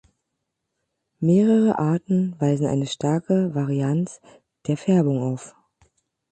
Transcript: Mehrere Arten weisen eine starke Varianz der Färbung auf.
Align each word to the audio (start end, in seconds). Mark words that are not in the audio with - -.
Mehrere 1.19 1.77
Arten 1.77 2.33
weisen 2.39 2.65
eine 2.65 2.87
starke 2.87 3.53
Varianz 3.53 4.19
der 4.65 4.75
Färbung 4.75 5.21
auf. 5.21 5.55